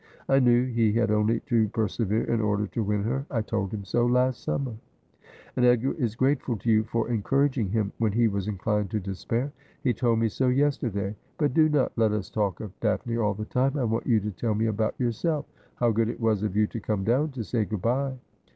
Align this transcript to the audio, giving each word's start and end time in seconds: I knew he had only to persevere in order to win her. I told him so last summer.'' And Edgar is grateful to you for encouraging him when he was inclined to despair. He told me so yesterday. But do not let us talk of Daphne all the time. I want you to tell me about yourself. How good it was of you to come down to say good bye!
I 0.27 0.39
knew 0.39 0.65
he 0.65 0.93
had 0.93 1.11
only 1.11 1.41
to 1.41 1.69
persevere 1.69 2.23
in 2.23 2.41
order 2.41 2.65
to 2.65 2.83
win 2.83 3.03
her. 3.03 3.23
I 3.29 3.43
told 3.43 3.71
him 3.71 3.83
so 3.85 4.03
last 4.07 4.41
summer.'' 4.41 4.73
And 5.55 5.63
Edgar 5.63 5.93
is 5.93 6.15
grateful 6.15 6.57
to 6.57 6.71
you 6.71 6.85
for 6.85 7.07
encouraging 7.07 7.69
him 7.69 7.91
when 7.99 8.11
he 8.13 8.27
was 8.27 8.47
inclined 8.47 8.89
to 8.89 8.99
despair. 8.99 9.51
He 9.83 9.93
told 9.93 10.17
me 10.17 10.27
so 10.27 10.47
yesterday. 10.47 11.15
But 11.37 11.53
do 11.53 11.69
not 11.69 11.91
let 11.97 12.13
us 12.13 12.31
talk 12.31 12.61
of 12.61 12.71
Daphne 12.79 13.17
all 13.17 13.35
the 13.35 13.45
time. 13.45 13.77
I 13.77 13.83
want 13.83 14.07
you 14.07 14.19
to 14.21 14.31
tell 14.31 14.55
me 14.55 14.65
about 14.65 14.99
yourself. 14.99 15.45
How 15.75 15.91
good 15.91 16.09
it 16.09 16.19
was 16.19 16.41
of 16.41 16.55
you 16.55 16.65
to 16.65 16.79
come 16.79 17.03
down 17.03 17.29
to 17.33 17.43
say 17.43 17.63
good 17.63 17.83
bye! 17.83 18.17